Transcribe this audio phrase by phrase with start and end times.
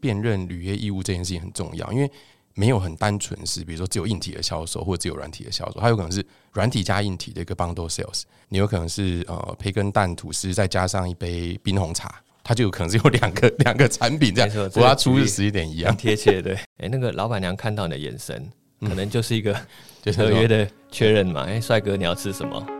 [0.00, 2.10] 辨认履约义务这件事情很重要，因为
[2.54, 8.22] 没有很单纯是，比如说只有硬体的销售或者只有软体的销售，它有可能是软体加硬体的一个 bundle sales。
[8.48, 16.54] 你有可能是呃培根蛋吐司再加上一杯冰红茶，它就有可能是有两个两个产品这样，不过它出日时一点一样，贴切对。
[16.78, 19.54] 哎，那个老板娘看到你的眼神，可能就是一个
[20.16, 21.42] 合约的确认嘛。
[21.42, 22.77] 哎，帅哥你要吃什么？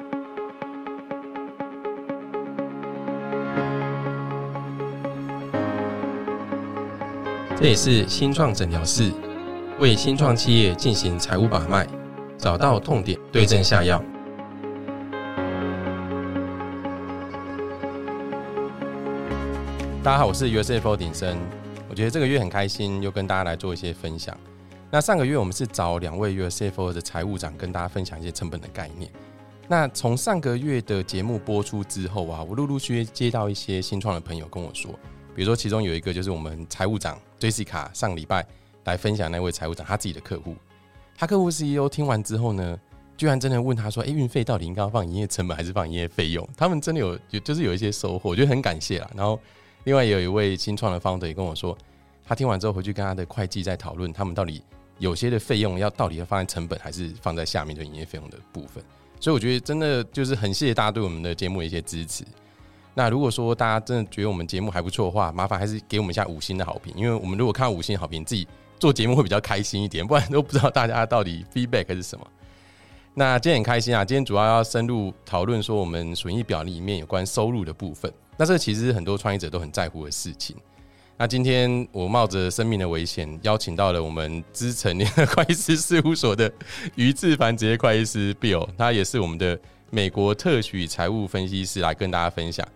[7.61, 9.13] 这也是新创诊疗室
[9.81, 11.85] 为新创企业进行财务把脉，
[12.39, 14.01] 找到痛点，对症下药。
[20.05, 21.37] 大家好，我是 USFO 鼎生。
[21.91, 24.39] 我觉得这个月很开心，又跟大家来做一些分享。
[24.89, 29.11] 那上个月我们是找两位 USFO 的财务长跟大家分享一些成本的概念。
[29.67, 34.97] 那从上个月的节目播出之后啊，我陆陆续续接到一些新创的朋友跟我说。
[35.39, 38.45] 比如说，其中有一个就是我们财务长 Jessica 上礼拜
[38.83, 40.57] 来分享那位财务长他自己的客户，
[41.17, 42.77] 他客户 CEO 听完之后呢，
[43.17, 49.09] 居然真的问他说：“哎，运费到底应该要放营业成本还是放营业费用？”他们真的有有就是有一些收获，我觉得很感谢啦。
[49.15, 49.39] 然后
[49.85, 51.79] 另外有一位新创的 founder 也跟我说，
[52.27, 54.61] 他听完之后回去跟他的会计在讨论，他们到底
[54.99, 58.83] 有些的费用要到底要放在成本还是放在下面的营业费用的部分。
[59.21, 62.25] 所以我觉得真的就是很谢谢大家对我们的节目的一些支持。
[62.99, 68.45] 那如果说大家真的觉得我们节目还不错的话，麻烦还是给我们一下五星的好评，因为我们如果看五星好评，自己
[68.77, 72.27] 做节目会比较开心一点，不然都不知道大家到底 feedback 是什么。
[73.15, 78.13] 那今天很开心啊，今天主要要深入讨论说我们损益表里面有关收入的部分。
[78.37, 80.57] 那这其实很多创业者都很在乎的事情。
[81.17, 86.53] 那今天我冒着生命的危险，邀请到了我们资诚联会计师事务所的
[86.97, 89.57] 于志凡职业会计师 Bill，他也是我们的
[89.91, 92.67] 美国特许财务分析师，来跟大家分享。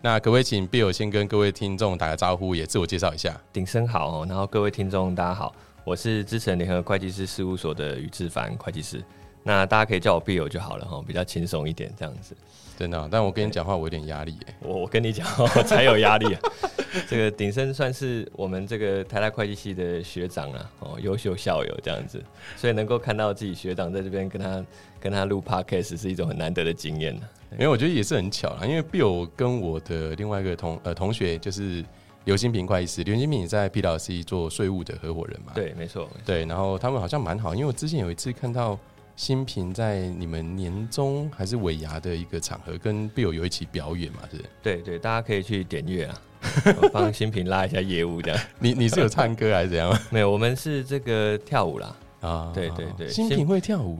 [0.00, 3.36] 那可不可以请 B 有先跟各位听众打个招呼，也自我介绍一下？
[3.52, 5.52] 鼎声好，然后各位听众大家好，
[5.84, 9.02] 我是资诚联合会计师事务所的于志凡会计师。
[9.42, 12.36] 那大家可以叫我 B 有就好了哈，比较轻松一点这样子。
[12.78, 14.54] 真的，但我跟你讲话我有点压力耶。
[14.60, 16.32] 我我跟你讲，我才有压力。
[16.32, 16.40] 啊
[17.06, 22.22] 这个鼎生算是我们这个台大会计系的学长啊，哦，优秀校友这样子，
[22.56, 24.64] 所以能够看到自己学长在这边跟他
[24.98, 27.22] 跟他录 Podcast 是一种很难得的经验呢。
[27.52, 31.84] 因为我觉得也是很巧啦，因为 Bill 跟我的另外一个同呃同学就是
[32.24, 35.52] 刘新平会计师，刘新平也在 P 老 C 做税务的合伙人嘛。
[35.54, 36.08] 对，没错。
[36.24, 38.78] 对，然后他们好像蛮好，因为我之前有一次看到
[39.18, 44.38] 新平在你们年终还是尾牙的一个场合跟 Bill 有一起表演嘛，是？
[44.62, 46.20] 对对，大家可以去点阅啊，
[46.94, 48.40] 帮新平拉一下业务这样。
[48.60, 49.92] 你你是有唱歌还是怎样？
[50.10, 51.96] 没有，我们是这个跳舞啦。
[52.20, 53.98] 啊，对对对，新平会跳舞，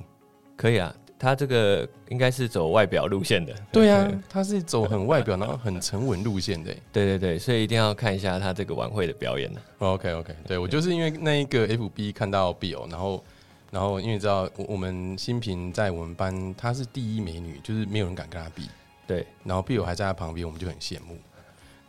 [0.57, 0.95] 可以啊。
[1.19, 9.61] 他这个应该是走外表路线的，对啊，他是走很外表，然后很沉稳路线的，对对对，所以一定要看一下他这个晚会的表演呢。
[9.79, 13.25] OK OK，对我就是因为那一个 FB 看到 Bill，然后
[13.71, 18.69] 然后因为知道我我们新平在我们班她是第一美女，就是没有人敢跟她比，
[19.07, 21.17] 对，然后 Bill 还在她旁边，我们就很羡慕。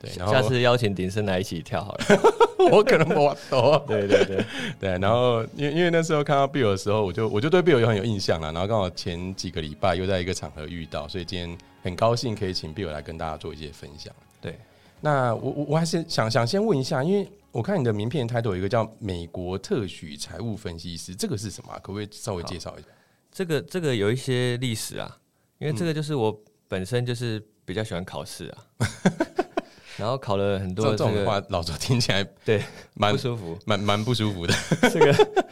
[0.02, 2.06] 对，下次邀请鼎生来一起跳好了。
[2.72, 3.84] 我可能不懂。
[3.88, 4.46] 对对对
[4.80, 8.50] 对，然后因为因为那时候看到 Bill 的时候，我就我就对 Bill 有很有印象了。
[8.54, 14.14] 然后刚好前几个礼拜又在一个场合遇到，所以今天很高兴可以请 Bill 来跟大家做一些分享。
[14.40, 14.58] 对，
[15.02, 21.74] 那我我我还是想想先问一下，因为我看你的名片 title 有一个叫美国特许财务分析师，这个是什么？
[21.80, 22.88] 可不可以稍微介绍一下？
[23.32, 25.20] 这个这个有一些历史啊，
[25.58, 28.58] 因为这个就是我本身就是比较喜欢考试啊。
[29.98, 34.54] 然后考了很多这种话，老周听起来 对蛮不舒服，蛮蛮不舒服的。
[34.94, 35.46] 这个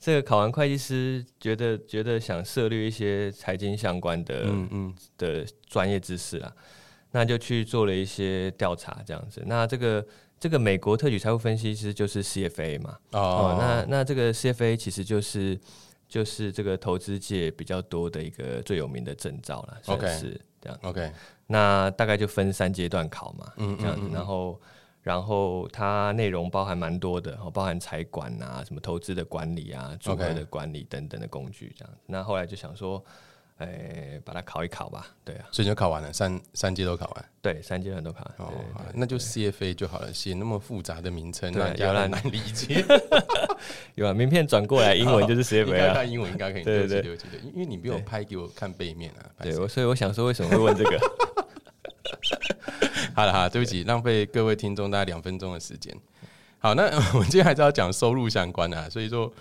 [0.00, 6.52] 这个考完会计师，觉得觉得想涉猎一些财经相关的嗯嗯的专业知识啊，
[7.12, 9.40] 那就去做了一些调查，这样子。
[9.46, 10.04] 那这个
[10.42, 12.98] 这个美国特许财务分析师就是 CFA 嘛？
[13.12, 15.56] 哦，那那这个 CFA 其实就是
[16.08, 20.76] 就是这个投资界比较多的一个最有名的证照了，算是这样。
[20.82, 21.12] OK。
[21.46, 24.60] 那大概就分三阶段考嘛，嗯这样子，然后，
[25.02, 31.94] 然后它内容包含蛮多的，包含财管啊，什么投资的管理啊，组合的管理等等的工具，这样。
[32.04, 33.00] 那后来就想说。
[33.58, 35.06] 哎，把它考一考吧。
[35.24, 37.24] 对啊，所以就考完了，三三阶都考完。
[37.40, 38.48] 对，三阶段都考完。
[38.48, 38.52] 哦，
[38.94, 40.12] 那就 CFA 就好了。
[40.12, 42.84] 写那么复杂的名称，那有点难理解。
[43.94, 46.02] 有啊，名片转过来，英文就是 CFA 啊。
[46.02, 47.16] 英文应该可以对对对，
[47.54, 49.30] 因为你没有拍给我看背面啊。
[49.42, 50.98] 对，所以我想说，为什么会问这个？
[53.14, 55.94] 好了，好，对不起，浪费各位听众大概两分钟的时间。
[56.58, 56.84] 好，那
[57.14, 59.32] 我们今天还是要讲收入相关的，所以说。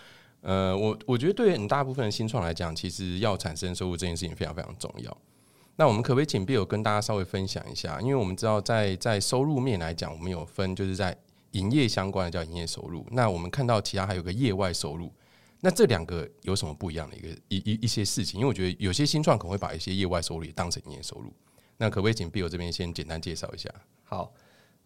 [0.41, 5.15] 呃，我我觉得对于很大部分的新创来讲，其实要产生收入这件事情非常非常重要。
[5.75, 7.99] 那我们可不可以请 Bill 跟大家稍微分享一下？
[8.01, 11.15] 因为我们知道在在收入面来讲，我们有分就是在
[11.51, 13.05] 营业相关的叫营业收入。
[13.11, 15.11] 那我们看到其他还有个业外收入。
[15.59, 18.39] 那这两个有什么不一样的一个一一一些事情？
[18.39, 21.31] 因为我觉得有些新创可能会把一些业外收入也当成营业收入。
[21.77, 23.69] 那可不可以请 Bill 这边先简单介绍一下？
[24.03, 24.33] 好，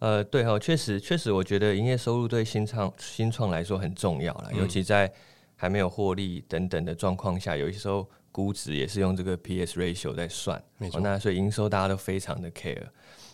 [0.00, 5.10] 呃，对哈，确实确实，我觉得营业收入对新创新创来说很重要了，尤其在
[5.56, 11.00] 还没有获利等等的状况下，有些时候估值也是用这个 P/S ratio 在算，没错。
[11.00, 12.86] 那所以营收大家都非常的 care。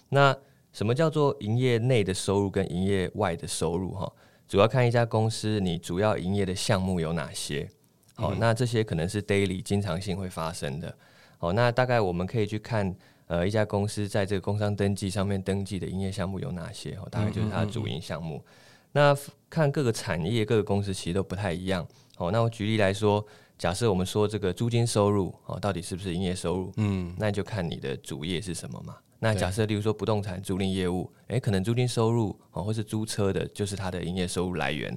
[0.08, 0.34] 那
[0.72, 3.92] 什么叫做营业内的收入跟营业外的收入？
[3.92, 4.10] 哈？
[4.48, 7.68] 主要看一家公司，你主要营业的项目有哪些？
[8.14, 10.94] 好，那这些可能是 daily 经常性会发生的。
[11.38, 12.94] 好，那大概我们可以去看，
[13.26, 16.92] 呃，一家公司在这个工商登记上面登记的营业项目有哪些？
[16.96, 18.44] 哦，大概就是它的主营项目。
[18.92, 19.16] 那
[19.48, 21.86] 看各个产业、各个公司其实都不太一样。
[22.16, 23.24] 好，那我举例来说，
[23.58, 26.72] 假设我们说这个租金收入，哦，到底是不是营业收入？
[26.76, 28.96] 嗯，那就看你的主业是什么嘛。
[29.18, 34.92] 那假设，例如说不动产租赁业务，诶，可能租金收入哦，或是租车的，就是它的营业收入来源。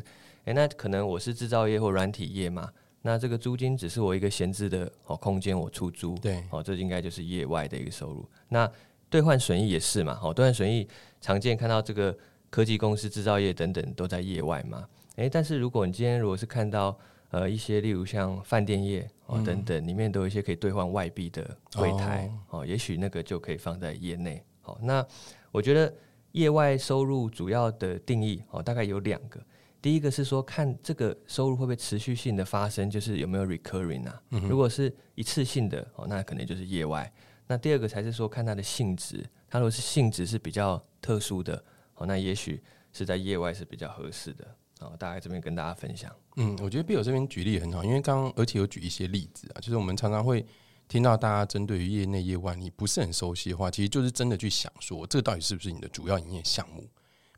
[0.45, 2.69] 诶，那可能我是制造业或软体业嘛，
[3.03, 8.27] 那这个租金只是我一个闲置的哦空间，我出租，对，哦，这应该就是业外的一个收入。
[8.49, 8.69] 那
[9.09, 10.87] 兑换损益也是嘛，哦，兑换损益
[11.21, 12.15] 常见看到这个
[12.49, 14.87] 科技公司、制造业等等都在业外嘛。
[15.15, 16.97] 诶，但是如果你今天如果是看到
[17.29, 19.09] 呃一些例如像饭店业。
[19.27, 24.39] 哦，等等，里面都有一些可以兑换外币的柜台哦，也许那个就可以放在业内。
[24.61, 25.03] 好，那
[25.51, 25.91] 我觉得
[26.33, 29.43] 业外收入主要的定义哦，大概有两个。
[29.81, 34.21] 第一个是说看这个收入会不会持续性的发生，就是有没有 recurring 啊？
[34.29, 37.11] 如果是一次性的哦，那可能就是业外。
[37.47, 41.55] 那第二个才是说看它的性质，它如果是性质是比较特殊的
[41.95, 42.61] 哦，那也许
[42.93, 44.45] 是在业外是比较合适的。
[44.79, 46.13] 哦，大概这边跟大家分享。
[46.35, 50.45] 嗯，我觉得 Bill 这边举例很好，因为刚刚而且有举一些例子啊，就是我们常常会
[50.87, 56.89] 听到大家针对于业内业外你不是很熟悉的话，其实就是真的去想说，这个到底是不是你的主要营业项目？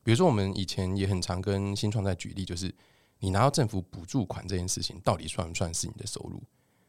[0.03, 2.73] 比如说我们以前也很常跟新创在举例，就是
[3.19, 6.41] 你拿到政府补助款这件事情，到底算不算是你的收入？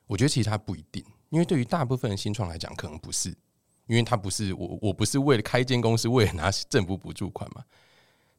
[0.07, 3.29] 我觉得其实它不一定，因为对于大部分的新创来讲，可能不是，
[3.87, 7.63] 因为它不是我我不是为了开间公司为了拿政府补助款嘛。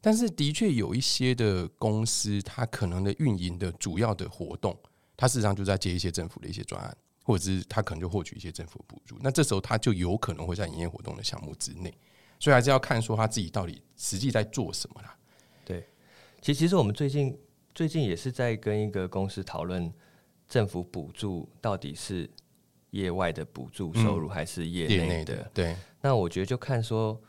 [0.01, 4.73] 但是，的确有一些的公司，它可能的运营的主要的活动，
[5.17, 9.17] 它事实上就在接一些政府的一些专案，或者是它可能就获取一些政府补助。
[9.19, 11.93] 那这时候，它就有可能会在营业活动的项目之内，
[12.39, 15.17] 所以还是要看说他自己到底实际在做什么啦。
[15.65, 15.85] 对，
[16.41, 17.37] 其实其实我们最近
[17.75, 19.93] 最近也是在跟一个公司讨论，
[20.47, 22.29] 政府补助到底是
[22.91, 25.51] 业外的补助收入还是业内的？
[25.53, 27.21] 对，那我觉得就看说。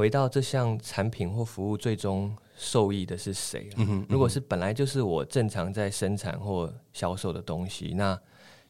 [0.00, 3.68] 回到这项产品或服务最终受益的是谁？
[4.08, 8.18] 如果是本来就是我正常在生产或销售的东西，那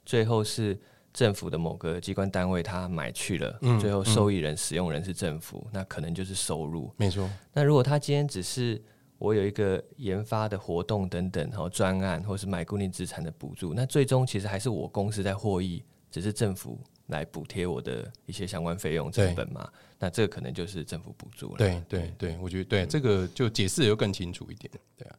[0.05, 0.77] 最后是
[1.13, 6.93] 政府的某个机关单位他买去了，最后受益人、使用人是政府，那可能就是收入。
[6.97, 7.31] 没错。
[7.53, 8.83] 那如果他今天只是
[9.17, 16.77] 我有一个研发的活动等等，然后专案或是买固定资产的补助，那最终其实还是我公司在获益，只是政府。
[17.07, 19.69] 来补贴我的一些相关费用成本嘛？
[20.03, 21.59] 那这个可能就是政府补助了。
[21.59, 24.69] 对对对，我觉得对这个就解释的又更清楚一点。
[24.97, 25.15] 对啊，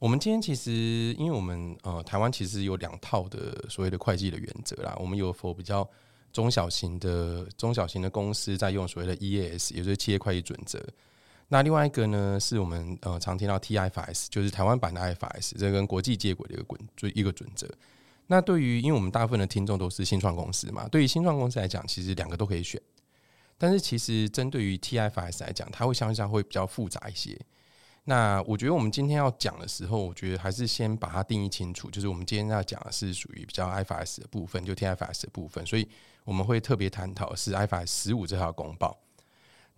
[0.00, 5.88] 我们今天其实因为我们呃台湾其实有两套的所谓的会计的原则啦，我们有否比较
[6.32, 10.84] 中小型的中小型的公司在用所谓的 EAS，也就是企业会计准则。
[11.46, 17.66] 那另外一个呢，是我们呃常听到 TIFS，就是台湾版的 IFS，这跟国际接轨的一个准一个准则。
[18.26, 22.78] 那对于，因为我们大部分的听众都是新创公司嘛，对于新创公司来讲，其实两个都可以选。
[23.58, 27.38] 但是其实针对于 TFS 来讲，它会相较会比较复杂一些。
[28.04, 35.86] 那我觉得我们今天要讲的时候，我觉得还是先把它定义清楚，就是我们今天要讲的是属于比较 IFS 的部分，就 TFS 的部分，所以
[36.24, 38.96] 我们会特别探讨是 IFS 十五这条公报。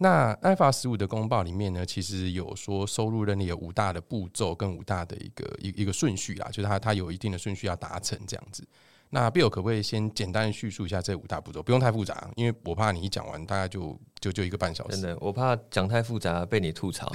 [0.02, 8.66] 那 IFRS 十五的公报里面呢，其实有说收入认列有五大的步骤跟五大的一个一一个顺序啦，就是它它有一定的顺序要达成这样子。
[9.10, 11.62] 那 Bill 可不可以先简单叙述一下这五大步骤？
[11.62, 14.96] 不用太复杂，因为我怕你一讲完大概就就就一个半小时。
[14.96, 17.10] 真的，我怕讲太复杂被你吐槽。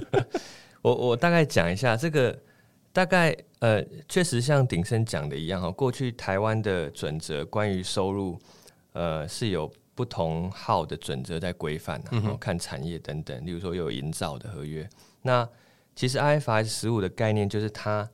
[0.82, 2.36] 我我大概讲一下这个，
[2.92, 8.38] 大概呃，确实像鼎生讲的一样哈，过去台湾的准则关于收入
[8.92, 9.70] 呃是有。
[9.92, 14.88] 不同号的准则在规范然后看产业等等，例如说有营造的合约。
[15.20, 15.46] 那
[15.94, 18.08] 其实 IFRS 十五的概念就是它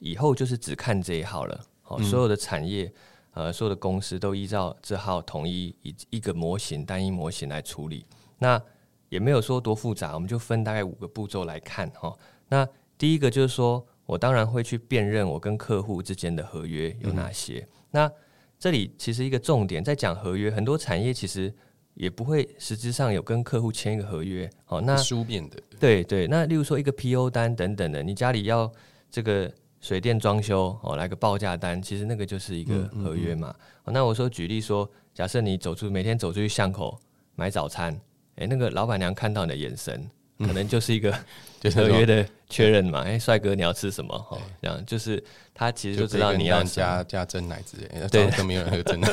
[0.00, 1.64] 以后就是只看这一号了。
[1.88, 2.92] 好，所有的产业
[3.30, 8.04] 呃，所有的公司都依照这号统一一一个模型单一模型来处理。
[8.38, 8.60] 那
[9.08, 12.12] 也没有说多复杂，我们就分大概五个步骤来看哈。
[12.48, 12.66] 那
[12.98, 17.66] 第一个就是说我当然会去辨认我跟客户之间的合约有哪些。
[17.92, 18.10] 那
[18.58, 21.54] 这里其实一个重点在讲合约，很多产业其实
[21.94, 24.50] 也不会实质上有跟客户签一个合约。
[24.66, 26.26] 哦，那书面的，对对。
[26.26, 28.72] 那例如说一个 PO 单等等的，你家里要
[29.10, 29.52] 这个
[29.86, 33.54] 水电装修哦，来个报价单，其实那个就是一个合约嘛。
[33.84, 36.98] 那我说举例说，假设你走出每天走出去巷口
[37.36, 37.96] 买早餐，
[38.34, 40.10] 哎，那个老板娘看到你的眼神。
[40.38, 41.10] 可能就是一个
[41.74, 43.00] 合约的确认嘛？
[43.06, 44.14] 哎，帅哥，你要吃什么？
[44.30, 45.22] 哦，这样就是
[45.54, 49.08] 他其实就知道你要加加真奶之类，对，都没有人喝真奶。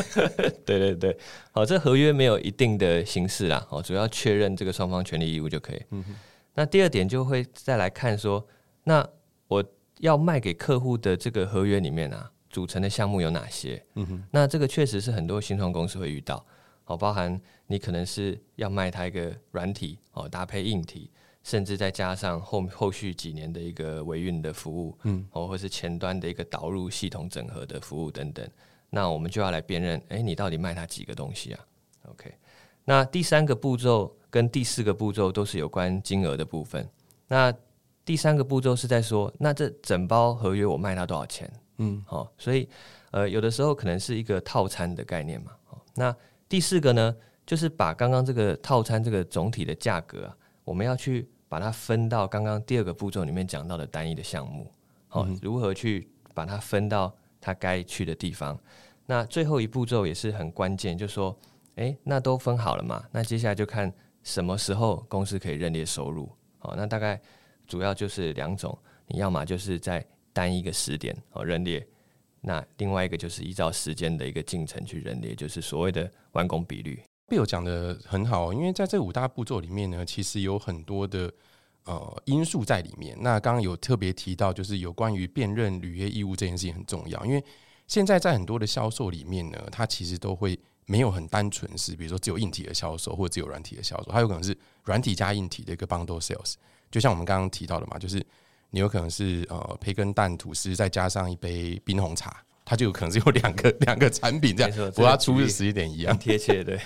[0.65, 1.17] 对 对对，
[1.53, 5.81] 好，这合约没有一定的形式啦，哦，主要确认这个双方权利义务就可以。
[5.91, 6.03] 嗯
[6.55, 8.45] 那第二点就会再来看说，
[8.83, 9.07] 那
[9.47, 9.63] 我
[10.03, 13.81] 要卖给客户的这个合约里面啊，组成的项目有哪些？
[13.95, 16.45] 嗯哼，那这个确实是很多新创公司会遇到。
[16.85, 21.09] 哦，包含你可能是要卖它一个软体哦，搭配硬体，
[21.41, 28.45] 甚至再加上后后续几年的一个维运的服务，嗯，哦，或是前端的一个导入系统整合的服务等等，
[28.89, 31.65] 那我们就要来辨认，哎，你到底卖它几个东西啊
[32.09, 32.33] ？OK，
[32.83, 36.85] 那第三个步骤跟第四个步骤都是有关金额的部分。
[37.29, 37.53] 那
[38.05, 41.51] 第三个步骤是在说，那这整包合约我卖它多少钱？
[41.77, 42.67] 嗯，好，所以
[43.11, 46.15] 呃，有的时候可能是一个套餐的概念嘛，哦，那。
[46.49, 47.15] 第四个呢，
[47.47, 54.71] 就是把刚刚这个套餐这个总体的价格啊，我们要去把它分到刚刚第二个步骤里面讲到的单一的项目，
[55.07, 58.59] 好，如何去把它分到它该去的地方？
[59.07, 61.35] 那最后一步骤也是很关键，就说，
[61.77, 63.03] 哎，那都分好了嘛？
[63.11, 63.91] 那接下来就看
[64.21, 66.29] 什么时候公司可以认列收入，
[66.59, 67.19] 好，那大概
[67.67, 68.77] 主要就是两种，
[69.07, 71.85] 你要么就是在单一个时点哦认列。
[72.41, 77.01] 那另外一个就是依照时间的一个进程去认列，就是所谓的完工比率。
[77.29, 81.31] Bill 讲的很好，因为在这五大步骤里面呢，其实有很多的
[81.85, 83.17] 呃因素在里面。
[83.21, 87.41] 那刚刚有特别提到，就是有关于辨认履约义务这件事情很重要，因为
[87.87, 96.55] 现在在很多的销售里面呢，它其实都会没有很单纯是，比如说只有硬体的销售或者只有软体的销售，它有可能是软体加硬体的一个 bundle sales。
[96.93, 98.25] 就像我们刚刚提到的嘛，就是。
[98.75, 106.79] 你有可能是呃培根蛋吐司，再加上一杯冰红茶，它就有可能是有两个两个产品这样，不过它出日时一点一样，贴切对。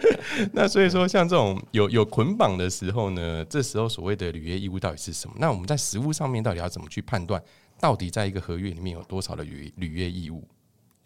[0.54, 5.36] 那所以说，像这种有有捆绑的时候呢，这时候所谓的履约义务到底是什么？
[5.38, 7.38] 那我们在实物上面到底要怎么去判断，
[7.78, 10.48] 到底在一个合约里面有多少的履履约义务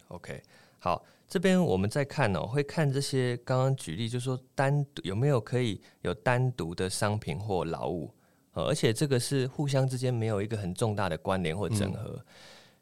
[0.07, 0.41] ？OK，
[0.77, 8.09] 好，这边我们再看哦，会看这些刚刚举例，就是说单独有没有可以有单独的商品或劳务。
[8.53, 12.19] 而且这个是互相之间没有一个很重大的关联或整合，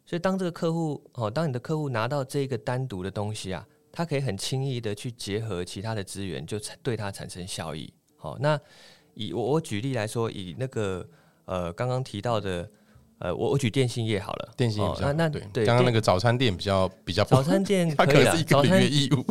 [0.06, 7.94] 所以当这个客户哦，当你的客户拿到这个单独的东西啊，他可以很轻易的去结合其他的资源，就对他产生效益。
[8.16, 8.60] 好，那
[9.14, 11.08] 以我我举例来说，以那个
[11.46, 12.70] 呃刚刚提到的
[13.20, 19.26] 呃，我我举电信业好了，电信业那那对，刚刚那个早餐店比较比较早餐店 它可能是一个履约义务。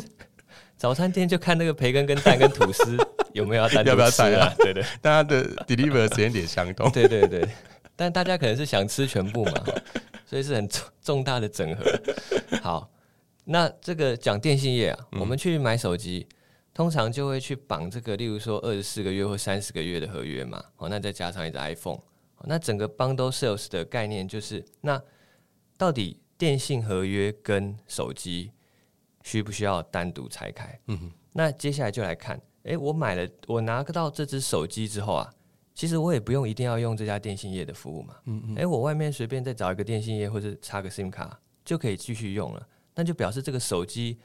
[0.86, 2.96] 早餐店就看那个培根跟蛋跟吐司
[3.34, 4.54] 有没有要单要不要吃啊？
[4.56, 6.88] 对对，大家的 deliver 时间点相同。
[6.94, 7.44] 对对对，
[7.96, 9.64] 但大家可能是想吃全部嘛，
[10.24, 11.84] 所以是很重重大的整合。
[12.62, 12.88] 好，
[13.46, 16.24] 那这个讲电信业啊，我们去买手机，
[16.72, 20.62] 通常就会去绑这个，例如说二十四个月或三十个月的合约嘛。
[20.76, 21.98] 哦，那再加上一只 iPhone，
[22.44, 25.02] 那整个 bundle sales 的概念就是，那
[25.76, 28.52] 到底电信合约跟手机？
[29.26, 30.78] 需不需要单独拆开？
[30.86, 35.34] 嗯哼，那接下来就来看，哎，我买了，我拿到这只手机之后啊，
[35.74, 38.14] 其实我也不用一定要用这家电信业的服务嘛。
[38.26, 44.16] 嗯嗯，哎，我外面随便再找一个电信业或者插个 SIM 卡就可以继续用了，那就表示这个手机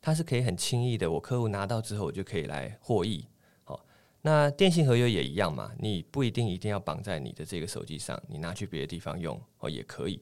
[0.00, 3.24] 它是可以很轻易的，我客户拿到之后我就可以来获益。
[3.62, 3.86] 好，
[4.22, 10.20] 那电信合约也一样嘛，你不一定一定要绑在你的这个手机上，你拿去别的地方用哦也可以。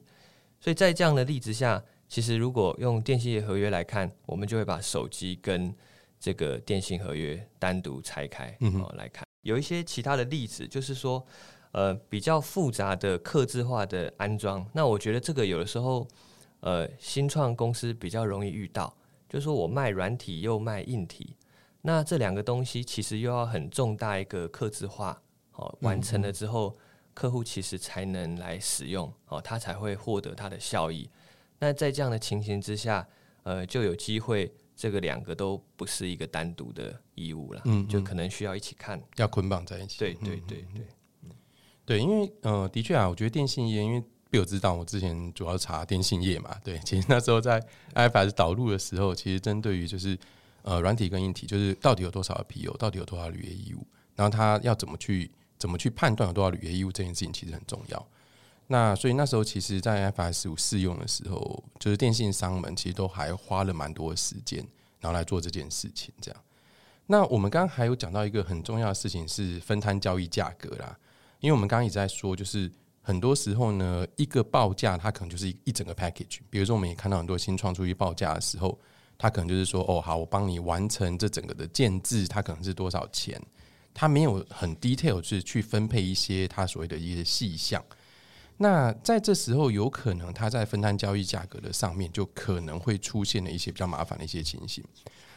[0.59, 1.83] 所以在这样的例子下。
[2.07, 5.75] 其实，如果用电信业合约来看，我们就会把手机跟
[6.19, 9.25] 这个电信合约单独拆开哦来看。
[9.41, 11.25] 有一些其他的例子，就是说，
[11.73, 14.65] 呃，比较复杂的刻字化的安装。
[14.73, 16.07] 那我觉得这个有的时候，
[16.61, 18.95] 呃，新创公司比较容易遇到，
[19.29, 21.35] 就是说我卖软体又卖硬体，
[21.81, 25.21] 那这两个东西其实又要很重大一个刻字化，
[25.53, 26.75] 哦，完成了之后，
[27.13, 31.09] 客户其实才能来使用，哦，他才会获得它的效益。
[31.59, 33.07] 那在这样的情形之下，
[33.43, 39.97] 呃，就有机会这个两个都不是一个单独的义务了，嗯，就可能需要一起看，要捆绑在一起。
[39.97, 40.85] 对对对对，
[41.85, 47.59] 对，因为呃，的确啊，我觉得电信业，因为被我知道，我之前主要查电信业嘛，对，其实那时候在
[47.95, 50.17] IFS 导入的时候，其实针对于就是
[50.61, 58.07] 呃软体跟硬体，就是到底有多少的 P U，到底有多少履约义务，然后他要怎么去怎么去判断有多少履约义务这件事情，其实很重要。
[58.69, 64.59] 那所以那时候，其实，在 FS 五试用的时候，就是电信商们其实都还花了蛮多时间，
[64.99, 66.13] 然后来做这件事情。
[66.19, 66.41] 这样，
[67.05, 70.97] 那我们刚刚还有讲到一个很重要的事情是分摊交易价格啦，
[71.39, 72.69] 因为我们刚刚一直在说，就是
[73.01, 76.39] 很多时候呢，一个报价它可能就是一整个 package。
[76.49, 78.77] 比如说，我们也看到很多新创出去报价的时候，
[79.17, 83.41] 它可能就是说，哦，好，我帮你完成这整个的建制，它可能是多少钱？
[83.93, 87.81] 它没有很 detail 是去分配一些它所谓的一些细项。
[88.57, 94.83] 那在这时候，有可能他在分摊交易价格的上面，就可能会出现了一些比较麻烦的一些情形。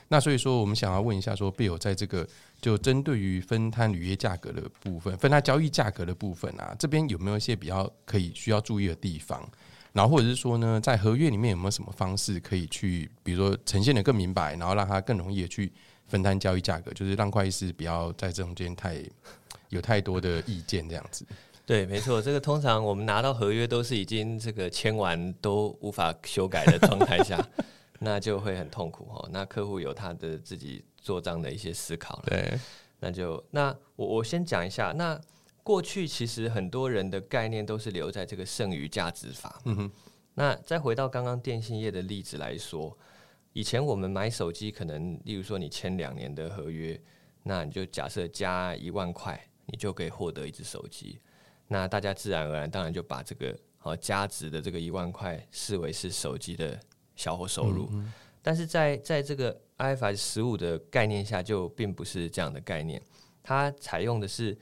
[0.09, 2.27] 那所以说，我们想要问一下，说 Bill 在这个
[2.61, 9.49] 就针对于分摊履约价格的部分，分摊交易价格的部分啊，这边有没有一些比较可以需要注意的地方？
[9.93, 15.71] 然后或者是说呢，在合约里面有没有什么方式可以去，比如说呈现的更明白，然后让他更容易的去
[16.09, 19.01] 分摊交易价格，就是让会计师不要在这中间太
[19.69, 21.25] 有太多的意见这样子。
[21.71, 27.41] 对，没错，这个通常我们拿到合约都是已经这个签完都无法修改的状态下。
[28.01, 29.29] 那就会很痛苦哈。
[29.31, 32.25] 那客户有他的自己做账的一些思考了。
[32.27, 32.59] 对，
[32.99, 34.91] 那就那我我先讲一下。
[34.91, 35.17] 那
[35.63, 39.61] 过去其实很多人的概念都是留在这个剩余价值法。
[39.67, 39.93] 嗯哼。
[40.35, 42.99] 那再回到刚刚电信业的例子来说，
[43.53, 47.01] 以前我们买手机，可能例如说你签两年的合约，
[47.45, 51.21] 那你就假设加一万块，你就可以获得一只手机。
[51.71, 56.79] 那大家自然而然当然就把这个好价值的这个一万块视为是手机的。
[57.17, 57.91] 销售收入，
[58.41, 63.03] 但是在在这个 IFRS 十五的概念下，就并不是这样的概念。
[63.43, 64.57] 它采用的是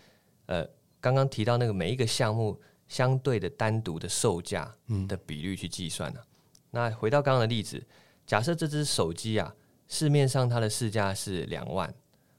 [0.46, 0.68] 呃，
[1.00, 4.74] 刚刚提到那个每一个项目相对的单独的售价
[5.06, 6.26] 的比率去计算的。
[6.72, 7.80] 那回到刚刚的例子，
[8.26, 9.54] 假设这只手机啊，
[9.86, 11.94] 市面上它的市价是两万，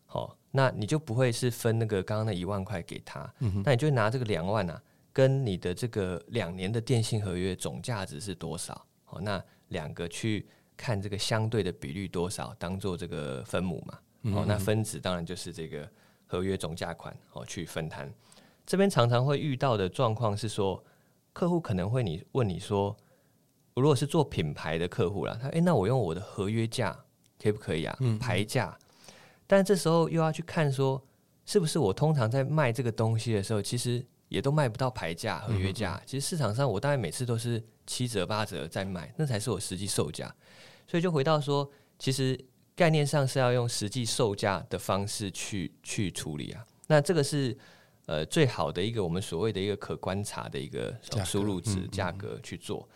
[0.05, 3.31] 好，那你就不会是分那个刚刚那一万块给他，
[3.63, 4.81] 那你就拿这个两万啊，
[5.13, 8.85] 跟你的这个两年的电信合约总价值是多少？
[9.07, 13.99] 哦，那两个去看这个相对的比率多少，当做这个分母嘛。
[14.33, 15.89] 哦，那分子当然就是这个
[16.25, 18.11] 合约总价款哦，去分摊。
[18.65, 20.83] 这边常常会遇到的状况是说，
[21.31, 22.95] 客户可能会你问你说，
[23.75, 26.95] 如果是做品牌的客户啦，他诶，那我用我的合约价
[27.41, 27.95] 可不可以啊？
[28.01, 28.77] 嗯牌价，
[29.49, 31.03] 但这时候又要去看说，
[31.45, 36.01] 是不是我通常在卖这个东西的时候，其实也都卖不到牌价、合约价。
[36.05, 37.61] 其实市场上我大概每次都是。
[37.89, 40.31] 七折八折在卖，那才是我实际售价。
[40.87, 42.39] 所以就回到说，其实
[42.75, 46.63] 概念上是要用实际售价的方式去去处理啊。
[46.85, 47.57] 那这个是
[48.05, 52.87] 呃最好的一个我们所谓的一个可观察的一个输入值价格去做。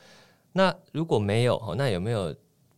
[0.52, 2.32] 那如果没有哦，那有没有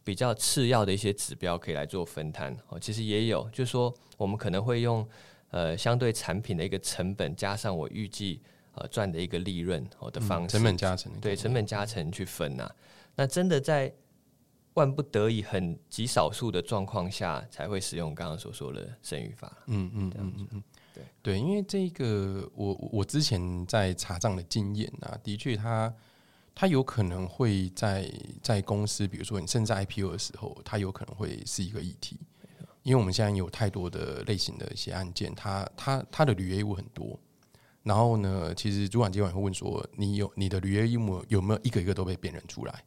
[0.06, 2.56] 比较次要的一些指标可以来做分摊？
[2.70, 5.06] 哦，其实也有，就是说我们可能会用
[5.50, 8.42] 呃相对产品的一个成本加上我预计。
[8.78, 12.70] 呃，赚的一个利润哦的方式，成本加成对成本加成去分呐。
[13.16, 13.90] 那真的在
[14.74, 19.64] 万不得已、很极少数的状况下，才会使用刚刚所说的剩余法。
[19.68, 20.64] 嗯嗯嗯嗯嗯，
[20.94, 25.96] 对对，因为这个我我之前在查账的经验啊，的确，它
[26.56, 28.10] 它有可能会在
[28.42, 32.18] 在公司，比如说你甚至 IPO 的时候，它有可能会是一个议题，
[32.82, 37.20] 因为我们现在有太多的类型的一些案件，它它它的履约义务很多。
[37.84, 42.84] 然后呢，其实主管今晚会问说，你有你的履约义务有没有一个一个都被辨认出来？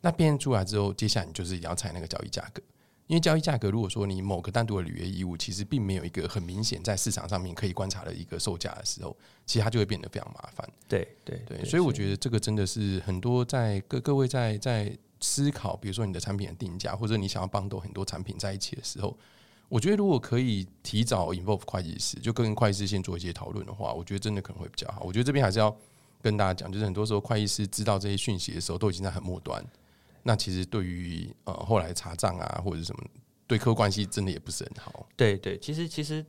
[0.00, 2.60] 那辨认出来之后，接下来你就是要踩那个交易价格，
[3.06, 10.68] 因为交易价格如果说你某个单独的履约义务，其实并没有一个很明显在市场上面可以观察的一个售价的时候，其实它就会变得非常麻烦。
[10.88, 19.16] 对对对，所以我觉得这个真的是很多在各各位在在思考，比如说你的产品的定价，或者你想要帮到很多产品在一起的时候。
[19.68, 25.02] 我觉得如果可以提早 involve 会计师，就跟会计师先做一些讨论的话，我觉得真的可能会比较好。
[25.02, 25.74] 我觉得这边还是要
[26.22, 29.64] 跟大家讲，就是很多时候会计师知道这些讯息的时候，都已经在很末端。
[30.24, 33.04] 那其实对于呃后来查账啊或者什么，
[33.46, 35.08] 对客户关系真的也不是很好。
[35.14, 36.26] 对对，其实其实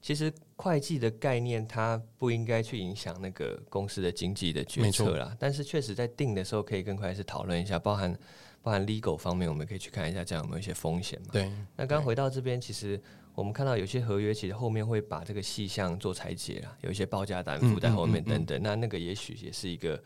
[0.00, 5.36] 其实会计的概念，它不应该去影响那个公司的经济的决策啦。
[5.38, 8.18] 但是确实在定的时候，可以跟会计师讨论一下，包含。
[8.64, 11.30] 包含 legal 方面，我们可以去看一下，这样有没有一些风险嘛？
[11.32, 11.50] 对。
[11.74, 13.02] 那刚回到这边，其实
[13.34, 18.62] 我们看到有些合约，其实后面会把这个细项做裁解啊，有一些报价单附在后面等等。
[18.62, 20.00] 那那个也许也是一个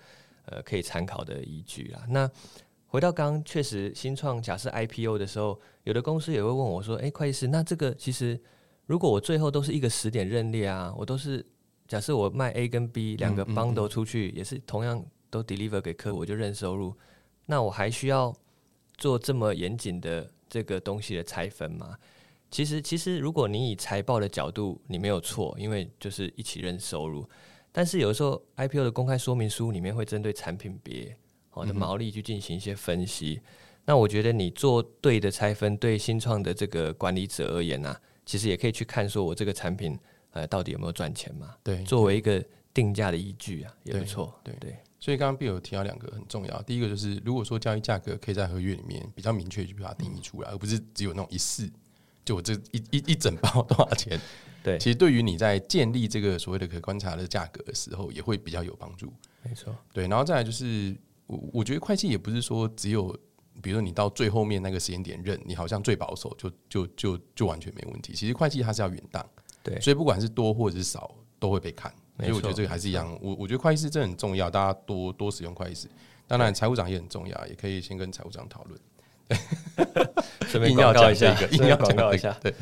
[0.47, 2.07] 呃可以参考的依据啦。
[2.09, 2.27] 那
[2.97, 8.41] 回到刚，确实新创假设 IPO 的时候，有的公司也会问我说：“哎，会计师，那这个其实
[8.87, 11.45] 如果我最后都是一个时点认列啊，我都是
[11.87, 16.95] 假设我卖 A 跟 B 两个 bundle 出去，也是同样都 deliver 给客户，我就认收入，
[17.45, 18.35] 那我还需要？”
[18.99, 21.99] 做这么严谨的这个东西的拆分吗？
[22.51, 27.29] 其实，其实如果你以财报的角度，你没有错，因为就是一起认收入。
[27.71, 31.15] 但是有的时候，IPO 的公开说明书里面会针对产品别
[31.57, 33.41] 好的毛利去进行一些分析。
[33.87, 39.99] 那我觉得你做对的拆分，对新创的这个管理者而言呢，其实也可以去看说我这个产品
[40.33, 41.55] 呃到底有没有赚钱嘛？
[41.63, 44.39] 对，作为一个定价的依据啊，也不错。
[44.45, 44.77] 对对。
[44.99, 51.71] 所以刚刚 Bill 提到两个很重要，第一个就是如果说交易价格可以在合约里面比较明确去把它定义出来，而不是只有那种一试
[52.25, 54.21] 就我这一一一整包 多少钱。
[54.65, 59.13] 对，其实对于你在建立这个所谓的可观察的价格的时候，也会比较有帮助。
[59.45, 59.73] 没错。
[59.93, 63.17] 对，然后再来就是我我觉得会计也不是说只有
[63.63, 68.13] 比如说你到最后面那个时间点认，你好像最保守就就就就完全没问题。
[68.13, 69.25] 其实会计它是要远档，
[69.63, 71.93] 对，所以不管是多或者是少都会被看。
[72.19, 75.89] 所以我觉得这个还是一样，我我觉得会计师真的很重要，大家多多使用会计师。
[76.27, 78.81] 当然，财务长也很重要，也可以先跟财务长讨论。
[80.49, 82.33] 顺便广告一下，硬要广告一下。
[82.41, 82.55] 对，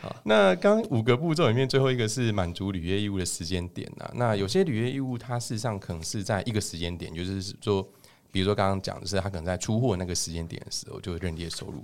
[0.00, 0.14] 好。
[0.24, 4.10] 那刚五个步骤里面，最后一个是满足履约义务的时间点呐。
[4.14, 7.86] 那有些履约义务，它事实上可能是在一个时间点，就是说，
[8.36, 11.82] 比如说刚刚讲的是，他可能在出货那个时间点的时候就认列收入。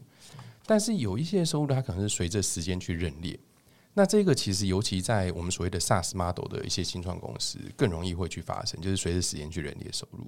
[0.67, 3.41] 但是有一些收入，它可能是随着时间去认列。
[3.95, 10.27] 那这个其实尤其在我们所谓的 SaaS model 的一些新创公司，更容易会去发生，就是随着时间去认列收入。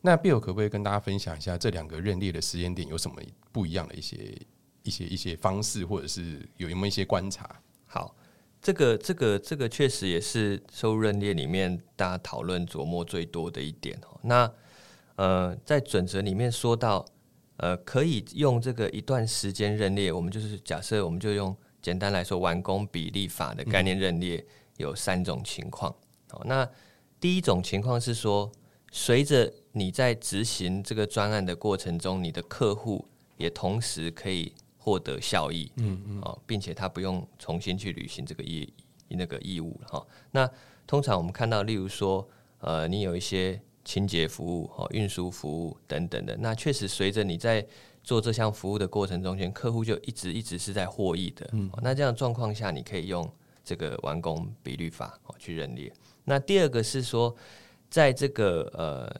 [0.00, 4.36] 那 Bill 可不可以跟大家分享一下这两个认列的时间点有什么不一样的一些
[4.82, 7.48] 一些一些方式，或者是有有没有一些观察？
[7.86, 8.12] 好，
[8.60, 14.18] 这个这个这个确实也是收入认列里面大家讨论琢磨最多的一点哦。
[14.22, 14.52] 那
[15.20, 17.04] 呃，在准则里面说到，
[17.58, 21.54] 呃，可以用这个一段时间认列，我们就是假设我们就用。
[21.82, 24.44] 简单来说，完工比例法的概念认列
[24.76, 25.90] 有三种情况。
[26.28, 26.68] 好，那
[27.18, 28.52] 第一种情况是说，
[28.92, 38.70] 随着你在执行这个专案的过程中，你的客户也同时可以获得效益，嗯嗯，哦，并且他不用重新去履行这个义
[39.08, 40.06] 那个义务了哈。
[40.32, 40.46] 那
[40.86, 42.28] 通常我们看到，例如说，
[42.58, 43.58] 呃，你有一些
[43.90, 47.66] 清洁服务、哦运输服务等等的，那确实随着你在
[48.04, 51.50] 做这项服务的过程中间，客户就一直一直是在获益的。
[51.54, 53.28] 嗯，那这样状况下，你可以用
[53.64, 55.92] 这个完工比率法哦去认列。
[56.24, 57.34] 那第二个是说，
[57.90, 59.12] 在这个呃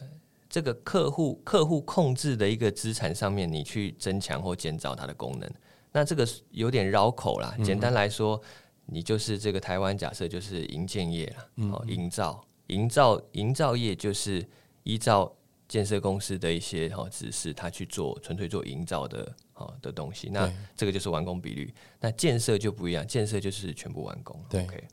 [0.48, 5.50] 这个客户客户控制的一个资产上面，你去增强或建造它的功能。
[5.90, 7.56] 那这个有点绕口啦。
[7.64, 8.40] 简单来说，
[8.87, 11.70] 你就是这个台湾假设就是营建业了。
[11.72, 14.46] 哦，营造营造营造业就是
[14.90, 15.37] 依照。
[15.70, 21.72] 建设公司的一些哈指示，他去做纯粹做营造的哈的东西，那这个就是完工比率。
[22.00, 24.37] 那建设就不一样，建设就是全部完工。
[24.48, 24.88] 对，OK。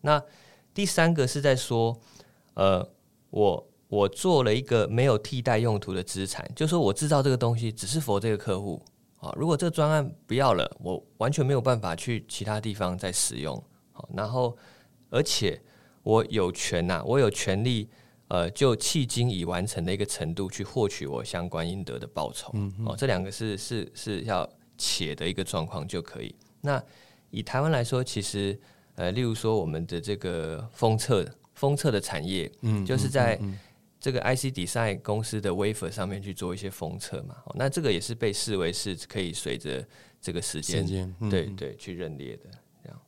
[0.00, 0.24] 那
[0.72, 1.94] 第三个是在说，
[2.54, 2.82] 呃，
[3.28, 8.82] 我我做了一个没有替代用途的资产，就说我制造这个东西只是否这个客户
[9.18, 13.62] 啊，如果这个专案不要了，我完全没有办法去其他地方再使用。
[13.92, 14.56] 好，然后
[15.10, 15.60] 而且
[16.02, 17.90] 我有权呐，我有权利。
[18.32, 22.50] 呃，就迄今已完成的一个程度去获取我相关应得的报酬，
[22.86, 26.34] 哦，这两个是是是要且的一个状况就可以。
[26.62, 26.82] 那
[27.28, 28.58] 以台湾来说，其实
[28.94, 33.38] 呃，例如说我们的这个封测封测的产业，嗯，就是在
[34.00, 39.86] 这个 IC Design 公司的 wafer 上面去做一些封测嘛，那这个也是被视为是可以随着
[40.22, 42.44] 这个时间，对对去认列的
[42.82, 42.98] 这样。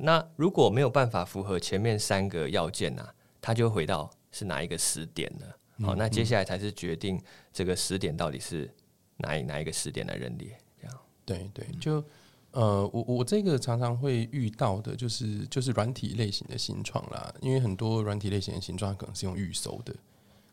[0.00, 3.06] 那如果没有办法符合前面三个要件呢，
[3.42, 4.10] 它就回到。
[4.32, 5.46] 是哪一个时点呢？
[5.86, 8.72] 好，那接下来才是决定这个时点到底是
[9.18, 10.58] 哪一哪一个时点来认列。
[10.80, 12.02] 这样，对对，就
[12.52, 19.94] 呃，我我这个常常会遇到的就是就是软体类型的新创啦，因为很多软体类型的新创可能是用预收的。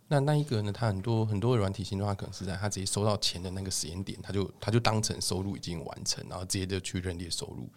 [0.10, 7.70] 那那一个呢，它很多很多软体新创可能是在它直接收到钱的那个时间点，它就它就当成收入已经完成，然后直接就去认列收入。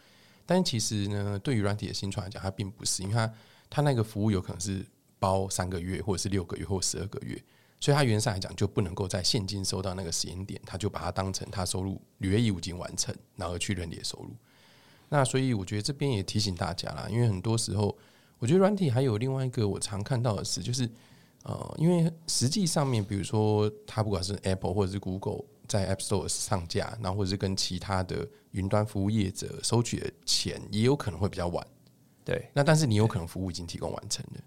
[0.44, 3.32] 但其实呢，对于软体的新创来讲，它并不是，因为它
[3.70, 4.84] 它那个服务有可能是。
[5.18, 7.42] 包三个月，或者是六个月，或十二个月，
[7.80, 14.30] 所以他原上来讲就不能够在现金收到那个时间点，他就把它当成他收入履约义务已经完成，然后去认列收入。
[15.08, 17.96] 那所以我觉得这边也提醒大家啦，因为很多时候，
[18.38, 20.88] 我觉得软体还有另外一个我常看到的事，就是
[21.44, 31.64] 呃，因为实际上面，比如说它不管是 Apple 或者是 Google 在 App Store 上架，然后或者是跟其他的云端服务业者收取的钱，也有可能会比较晚。
[32.24, 34.40] 对，那但是你有可能服务已经提供完成了。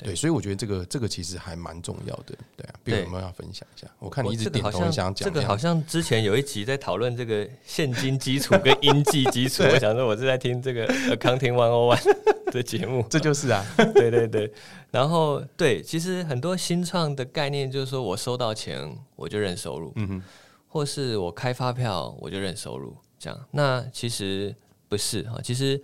[0.00, 2.74] 对对，所以我觉得这个这个其实还蛮重要的，对啊。
[2.82, 3.86] 比如有没有要分享一下？
[3.98, 5.14] 我看你一直点头想讲。
[5.14, 14.50] 这个好像之前有一集在讨论这个现金基础跟应计基础， 我想说我是在听这个 Accounting One O One 的节目， 这就是啊， 对对对。
[14.90, 20.22] 然后对，其实很多新创的概念就是说我收到钱我就认收入，嗯哼，
[20.68, 23.38] 或是我开发票我就认收入，这样。
[23.50, 24.54] 那其实
[24.88, 25.80] 不是哈，其实。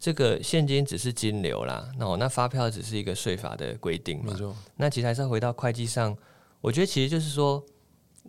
[0.00, 4.34] 这个现金只是金流啦，那我那发票只是一个税法的规定嘛。
[4.76, 6.16] 那其实还是要回到会计上，
[6.62, 7.62] 我觉得其实就是说，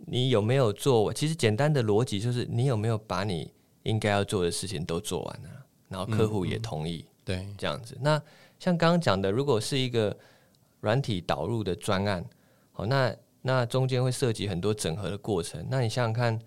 [0.06, 1.10] 你有没有做？
[1.14, 3.50] 其实简单的逻辑就是，你有没有把你
[3.84, 5.48] 应该要做的事情都做完了？
[5.88, 7.96] 然后客户也同意，对，这样子。
[8.02, 8.22] 那
[8.58, 10.14] 像刚刚讲的，如果是一个
[10.80, 12.22] 软体导入的专案，
[12.72, 15.66] 好，那那中间会涉及很多整合的过程。
[15.70, 16.38] 那你想想看，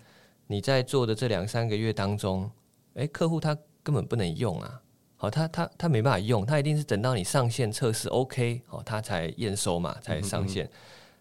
[0.46, 2.48] 你在做的这两三个月当中，
[2.94, 4.80] 诶，客户他根本不能用啊，
[5.16, 10.68] 好，他他他没办法用，他一定是等到你上线测试 OK，好，他才验收嘛，才上线。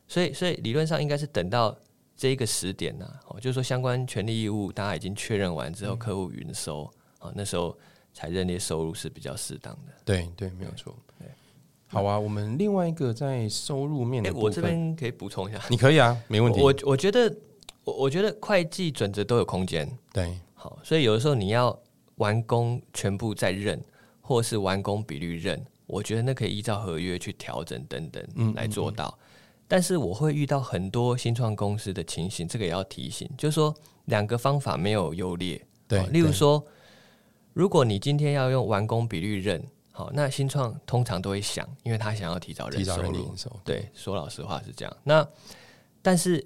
[0.07, 1.75] 所以，所以理论上应该是等到
[2.15, 7.75] 这一个时点呢，哦，就是说相关权利义务大家已经确认完之后，客户云收，好，那时候
[8.13, 9.93] 才认列收入是比较适当的。
[10.03, 10.95] 对对，没有错。
[11.87, 15.61] 好啊，我们另外一个在收入面的部分，我这边可以补充一下。
[15.69, 16.59] 你可以啊，没问题。
[16.59, 17.33] 我我觉得，
[17.85, 19.89] 我我觉得会计准则都有空间。
[20.11, 21.79] 对，好，所以有的时候你要
[22.15, 23.83] 完工全部再认，
[24.21, 29.17] 或是完工比率认，我觉得那可以依照合约去调整等等来做到。
[29.67, 33.73] 但是我会遇到很多新创公司的情形，这个也要提醒，就是说
[34.05, 35.65] 两个方法没有优劣。
[35.87, 36.65] 对，例如说，
[37.53, 39.65] 如果你今天要用完工比率认。
[39.97, 43.33] 好，那新创通常都会想，因为他想要提早认收入。
[43.63, 44.97] 对，说老实话是这样。
[45.05, 45.25] 那
[46.01, 46.45] 但是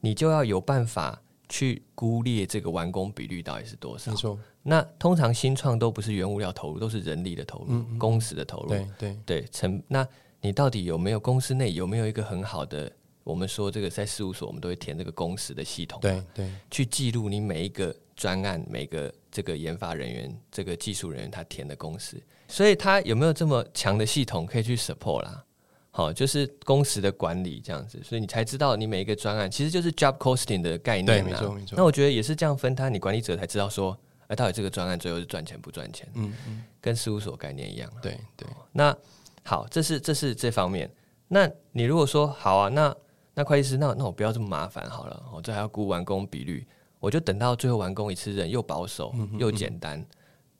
[0.00, 4.10] 你就要有办法去估列这个完工比率到底是多少。
[4.10, 4.38] 没错。
[4.62, 8.68] 那通常新创都不是原物料投入，都是人力的投入、工时的投入。
[8.68, 9.82] 对对对，成。
[9.88, 10.06] 那
[10.40, 12.90] 你到底有没有公司内有没有一个很好的？
[13.22, 16.00] 我们说这个在事务所，我们都会填这个工时的系统。
[16.00, 22.16] 对对，去记录你每一个专案、每个这个研发人员、这个技术人员他填的工时。
[22.48, 25.44] 所以他有没有这么强的系统可以去 support 啦？
[25.90, 31.06] 好，就是工时的管理这样子，所以你才知道你每一个专案其实就是 job costing 的概念。
[31.06, 31.74] 对，没错没错。
[31.76, 33.96] 那我觉得也是这样分摊，你管理者才知道说，
[34.30, 36.08] 哎，到底这个专案最后是赚钱不赚钱？
[36.14, 37.90] 嗯嗯，跟事务所概念一样。
[38.00, 38.46] 对对。
[38.72, 38.96] 那
[39.44, 40.88] 好，这是这是这方面。
[41.26, 42.96] 那你如果说好啊，那
[43.34, 46.64] 那会计师，那那我不要这么麻烦好了，我这还要估完工比率，
[47.00, 50.04] 我就等到最后完工一次认，又保守又简单。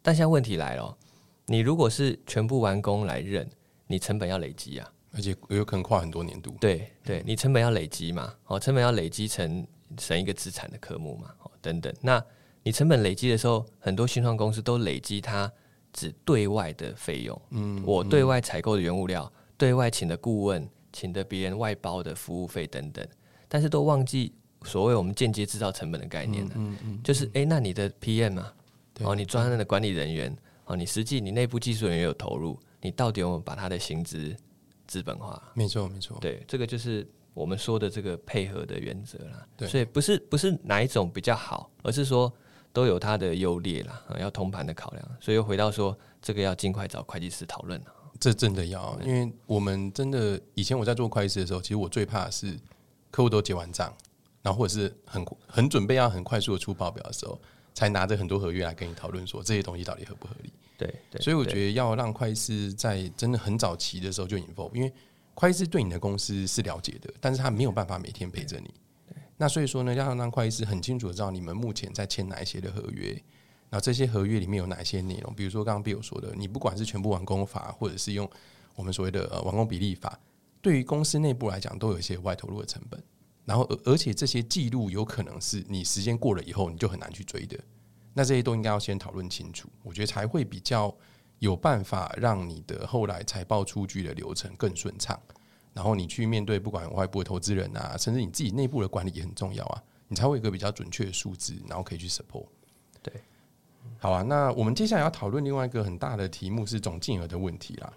[0.02, 0.96] 但现在问题来了。
[1.46, 3.48] 你如果是全部完工来认，
[3.88, 6.56] 你成本要累积啊，而且有可能跨很多年度。
[6.60, 11.92] 对对，你成本要累积嘛，哦，成本要累积成成一个资产的科目嘛，哦，等等。
[12.00, 12.24] 那
[12.62, 15.50] 你成本累积的时候，很多新创公司都累积它
[15.92, 23.06] 只对外的费用，嗯，我对外采购的原物料，对外请的顾问，请的别人外包的服务费等等，
[23.48, 24.32] 但是都忘记
[24.64, 28.54] 所谓我们间接制造成本的概念了，嗯嗯，就是哎，那你的 PM 啊，
[29.00, 30.36] 哦，你专业的管理人员。
[30.66, 34.36] 哦，你实际你内部技术人员有投入，你到底有没有把他的薪资
[34.86, 35.42] 资本化？
[35.52, 36.16] 没错，没错。
[36.20, 39.44] 对，这个就是我们说的这个配合的原则啦。
[39.56, 42.32] 对，所以不是不是哪一种比较好，而是说
[42.72, 45.04] 都有它的优劣啦，要通盘的考量。
[45.20, 47.86] 所以又回到说，这个要尽快找会计师讨论了。
[48.18, 52.58] 这真的要，因为我们真的以前我在做会计师的时候，其实我最怕的是
[53.10, 53.94] 客户都结完账，
[54.42, 57.38] 然后或者是很很准备要很快速的出报表的时候。
[57.72, 60.52] 才拿着很多合约来跟你讨论说这些东西到底合不合理？
[60.76, 64.92] 对，所以我觉得要让会计师在真的很早期的时候就 involve，因为
[65.34, 68.74] 会计师对你的公司是了解的，但是他没有办法每天陪着你。
[69.40, 73.12] 那所以说呢，要让会计师很清楚的知道你们目前在签哪一些的合约，
[73.70, 78.30] 然后这些合约里面有哪些内容，比如说刚刚 B 友说的，你不管是全部完工法，或者是用
[78.74, 80.20] 我们所谓的呃完工比例法，
[80.60, 83.02] 对于公司内部来讲都有一些外投入的成本。
[83.46, 87.58] 然后，而而且这些记录有可能是你时间过了以后，你就很难去追的。
[88.12, 90.94] 那这些都应该要先讨论清楚，我觉得才会比较
[91.38, 95.18] 有办法让你的后来财报出具的流程更顺畅。
[95.72, 102.46] 然后你去面对不管外部的投资人啊，甚至你自己内部的管理也很重要啊，你才会有一个比较准确的数字，然后可以去 support。
[103.02, 103.12] 对，
[103.98, 104.22] 好啊。
[104.22, 107.92] 那我们接下来要讨论另外一个很大的题目是总金额的问题啦。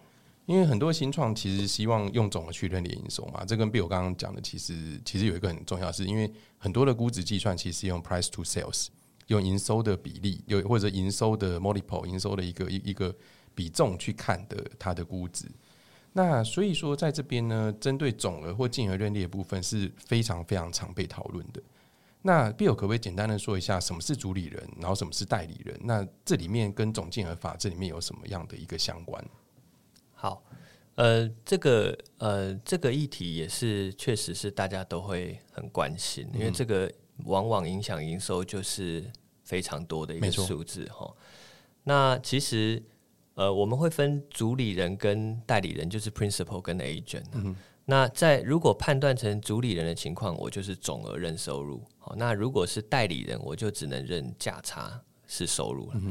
[0.46, 8.88] 因为很多新创其实希望用总额去认列营收嘛，这跟比我刚刚讲的其实其实有一个很重要，是因为很多的估值计算其实用 price to sales，
[9.28, 13.16] 用营收的比例，有或者营收的 multiple，营收的一个一一个
[13.56, 15.46] 比重去看的它的估值。
[16.13, 21.62] 那所以说在这边呢，针对总额或净额认列部分是非常非常常被讨论的。
[22.21, 25.78] 那 Bill 可不可以简单的说一下什么是主理人，然后什么是代理人？
[25.84, 29.21] 那这里面跟总金额法这里面有什么样的一个相关？
[30.13, 30.41] 好，
[30.95, 36.89] 呃，这个呃，这个议题也是确实是大家都会很关心，因为这个
[37.26, 39.04] 往往影响营收就是
[39.43, 41.13] 非常多的一个数字哈。
[41.84, 42.82] 那其实
[43.36, 47.24] 呃，我们会分主理人跟代理人，就是 principal 跟 agent。
[47.34, 51.82] 嗯，那在如果判断成主理人的情况，我就是总额认收入。
[51.98, 56.02] 好，那如果是代理人，我就只能认价差是收入了。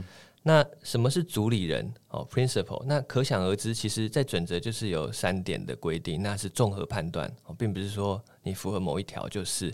[0.44, 1.94] 那什么是主理人？
[2.08, 2.82] 哦，principal。
[2.85, 9.72] 那可想而知，其实在准则就是有三点的规定，那是综合判断，并不是说你符合某一条就是。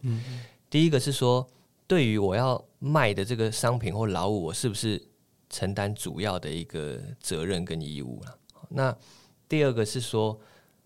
[0.69, 1.49] 第一个是说，
[1.87, 5.03] 对于我要卖的这个商品或劳务，我是不是
[5.51, 8.39] 承担主要的一个责任跟义务了。
[8.69, 8.97] 那
[9.49, 10.39] 第二个是说，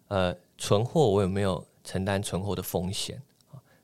[0.08, 3.20] 呃，存货我有没有承担存货的风险？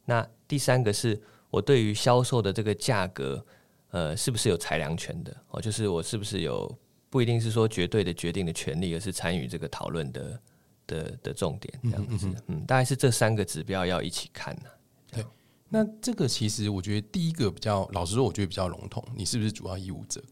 [0.05, 3.45] 那第三个是我对于销售的这个价格，
[3.91, 5.37] 呃，是不是有裁量权的？
[5.51, 6.79] 哦，就是我是不是有
[7.11, 10.41] 不一定是说绝对的决定的权利，而是参与这个讨论的
[10.87, 12.33] 的的重点这样子。
[12.47, 14.71] 嗯，大概是这三个指标要一起看呢。
[15.11, 15.25] 对，
[15.69, 19.05] 那这个其实我觉得第一个比较，老实说，我觉得比较笼统。
[19.17, 20.23] 你是不是主要义务者？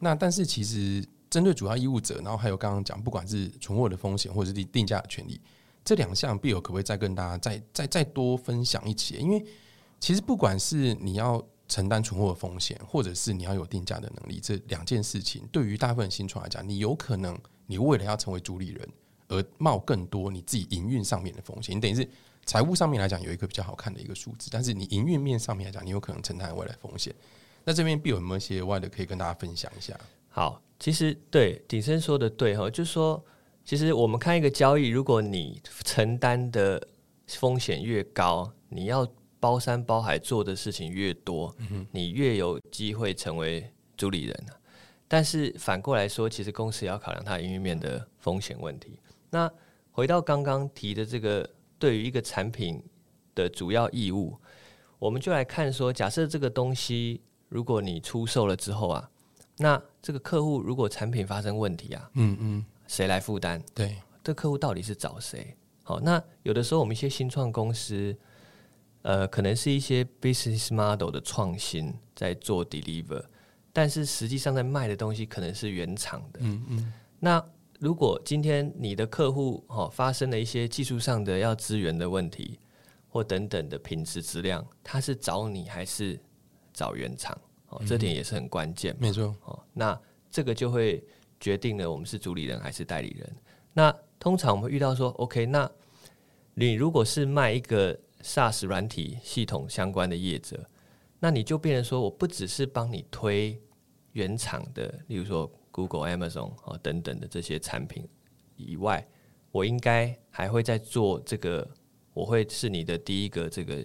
[0.00, 1.06] 那但是其实。
[1.30, 5.38] 针对主要义务者，然后还有刚刚讲，不管是存货的风险或者是定定价的权利，
[5.84, 9.18] 这两项必有可不可以再跟大家再再再多分享一些？
[9.18, 9.44] 因为
[10.00, 18.88] 其实不管是你要承担存货的风险，或者是你要有定价的能力，这两件事情对于大部分新创来讲，你有可能你为了要成为主理人
[19.28, 22.08] 而冒更多你自己营运上面的风险，你等于是
[22.46, 27.14] 财务上面来讲有一个比较好看的一个数字，但是你营运面上面来讲，你有可能承担未来风险。
[27.68, 29.94] 那这边 B 有没有一些外的可以跟大家分享一下？
[30.30, 30.62] 好。
[30.80, 33.22] 其实对鼎生说的对哈，就是说，
[33.64, 36.80] 其实我们看一个交易，如果你承担的
[37.26, 39.04] 风险越高，你要
[39.40, 41.52] 包山包海做的事情越多，
[41.90, 44.46] 你越有机会成为主理人
[45.08, 49.00] 但是反过来说，其实公司也要考量它营运面的风险问题。
[49.30, 49.50] 那
[49.90, 52.80] 回到刚刚提的这个，对于一个产品
[53.34, 54.38] 的主要义务，
[55.00, 59.10] 我们就来看说，假设这个东西如果你出售了之后啊。
[59.60, 63.60] 那这个客户如果产品发生问题啊，嗯嗯，谁来负担？
[63.74, 65.56] 对，这客户到底是找谁？
[65.82, 68.16] 好，那有的时候我们一些新创公司，
[69.02, 73.24] 呃，可能是一些 business model 的创新在做 deliver，
[73.72, 76.38] 但是实际上在卖的东西可能是原厂的。
[76.40, 76.92] 嗯嗯。
[77.18, 77.44] 那
[77.80, 82.60] 如果今天你的客户哦发生了一些技术上的要资源的问题，
[83.08, 86.20] 或等等的品质质量，他是找你还是
[86.78, 87.36] 找原厂？
[87.70, 89.34] 哦，这点也是很关键，没错。
[89.44, 91.04] 哦，那这个就会
[91.40, 93.36] 决定了我们是主理人还是代理人。
[93.72, 95.68] 那通常我们遇到说，OK，那
[96.54, 100.64] 你如果是卖一个 SaaS 软体系统相关的业者，
[101.18, 103.60] 那你就变成说我不只是帮你推
[104.12, 108.08] 原厂的，例如说 Google、Amazon 哦等等的这些产品
[108.54, 109.04] 以外，
[109.50, 111.68] 我应该还会在做这个，
[112.14, 113.84] 我会是你的第一个这个。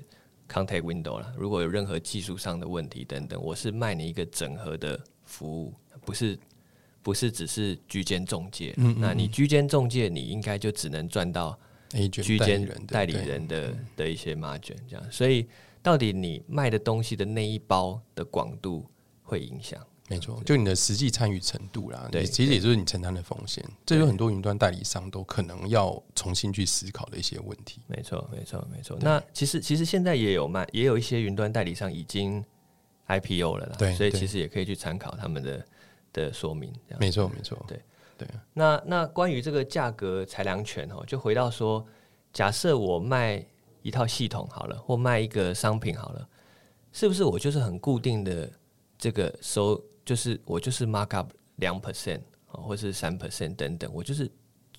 [0.50, 5.74] Contact window 了，如果有任何技术上的问题等等，我是卖你一个整合的服务，
[6.06, 6.38] 不是
[7.02, 8.74] 不是只是居间中介。
[8.78, 11.58] 嗯那你居间中介，你应该就只能赚到
[12.12, 15.12] 居间代理人的的一些 margin，这样。
[15.12, 15.48] 所以，
[15.82, 18.86] 到底你卖的东西的那一包的广度
[19.24, 19.80] 会影响。
[20.14, 27.82] 没错，就你的实际参与程度啦，对，其实也就是你承担的风险，这有很多云端代理商都可能要重新去思考的一些问题。
[27.88, 28.98] 没错，没错，没错。
[29.02, 32.44] 那其实其实现在也有卖，也有一些云端代理商已经
[33.08, 35.66] IPO 了啦，对，所以其实也可以去参考他们的
[36.14, 36.72] 的说明。
[37.00, 37.80] 没错，没错，对
[38.18, 38.28] 对。
[38.54, 41.86] 那那关于这个价格裁量权哦，就回到说，
[42.32, 43.46] 假设我卖
[43.82, 46.28] 一套系统好了，或卖一个商品好了，
[46.92, 48.50] 是不是我就是很固定的
[48.98, 49.82] 这个收？
[50.06, 54.30] 就是我就是 mark up 两 percent 啊，或是三 percent 等等，我就是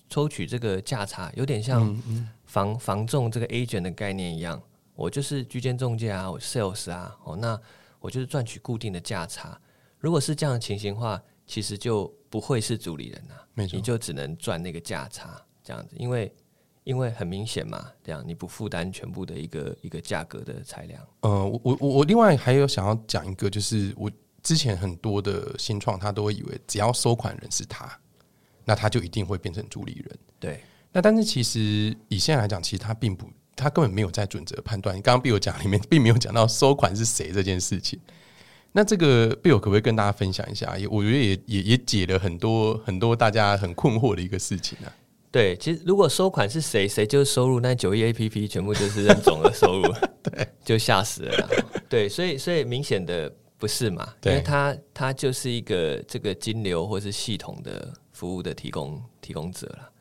[0.07, 1.97] 抽取这个价差，有点像
[2.45, 4.61] 防防重这个 agent 的概念一样，
[4.93, 7.59] 我就是居间中介啊，我 sales 啊，哦，那
[7.99, 9.59] 我就是赚取固定的价差。
[9.97, 16.31] 如果是这样的情形话，其实就不会是主理人啊，你就只能赚那个价差这样子，因为
[16.83, 21.01] 因为很明显嘛，这样你不负担全部的一个一个价格的裁量。
[21.21, 24.11] 呃，我我我另外还有想要讲一个，就是我。
[24.45, 27.91] 之前很多的新创，他都会以为只要收款人是他，
[28.63, 30.19] 那他就一定会变成主理人。
[30.39, 30.61] 对，
[30.93, 35.01] 那但是其实以现在来讲，其实他并不，他根本没有在准则判断。
[35.01, 37.99] 刚刚 Bill 讲里面 并没有讲到收款是谁这件事情。
[38.71, 40.77] 那这个 Bill 可不可以跟大家分享一下？
[40.77, 44.93] 也我觉得也也也解了很多很多大家很困惑的一个事情啊。
[45.31, 51.49] 对，其实如果收款是谁，谁就是收入，那九亿 A P P 全部就是认总的收入， 对，就吓死了。
[51.89, 53.33] 对，所以所以明显的。
[53.57, 54.13] 不是嘛？
[54.23, 59.91] 因为它它就是一个这个金流或是系统的服务的提供提供者了。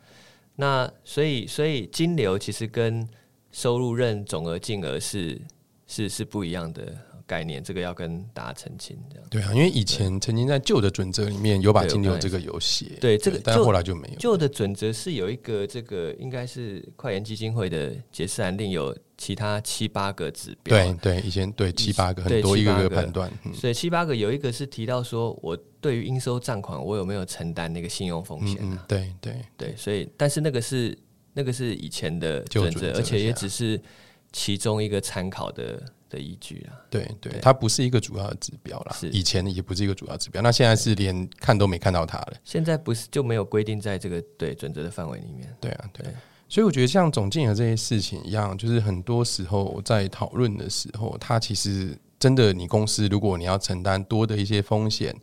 [0.56, 3.08] 那所以所以金流其实跟
[3.50, 5.40] 收入认总额净额是
[5.86, 6.96] 是是不一样的。
[7.26, 14.14] 概念，这个要跟大家澄清，这样对啊，因为以前曾经在旧的准则里面有把金牛这个有写，对这个，但后来就没有。
[14.18, 20.76] 旧的准则是有一个这个，应该是快研基金会的解释案，另有其他七八个指标。
[20.76, 28.84] 对对，以前对七八个很多一个个判断，所以七八个有一个是提到说，我对于应收账款，我有没有承担那个信用风险啊？
[28.86, 30.96] 对对对，所以但是那个是
[31.32, 33.80] 那个是以前的准则，而且也只是。
[34.36, 35.80] 其中一个参考的
[36.14, 36.78] 的依据啊。
[36.88, 42.34] 对对，它不是一个主要的指标啦，以前也不是一个主要指标，那现在是连看都没看到它了。
[42.44, 45.54] 现在不是就没有规定在这个对准则的范围里面？
[45.60, 46.06] 对啊，对。
[46.48, 55.14] 所以我觉得像总经理这些事情一样，就是很多时候在讨论的时候，它其实真的，你公司如果你要承担多的一些风险。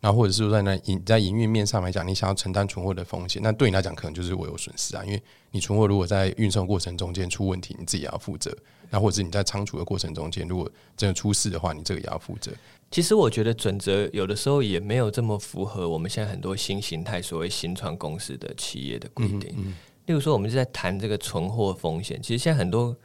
[0.00, 8.54] 然后或者是说在那营在营运面上来讲，你想要承担存货的风险，那对你来讲可能就是我有损失啊，因为你存货如果在运送过程中间出问题，你自己也要负责。
[8.94, 12.52] 那或者是你在仓储的过程中间，如果真的出事的话，你这个也要负责。
[12.92, 19.74] 其实我觉得准则有的时候也没有这么符合我们现在很多新形态所谓新创公司的企业的规定。
[20.06, 22.96] 例如说，我们是在谈这个存货风险，其实现在很多